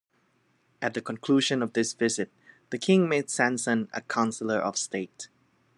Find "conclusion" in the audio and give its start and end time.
1.03-1.61